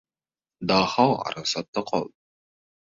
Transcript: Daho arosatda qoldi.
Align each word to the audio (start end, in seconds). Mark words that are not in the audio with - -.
Daho 0.71 1.07
arosatda 1.27 1.87
qoldi. 1.93 2.15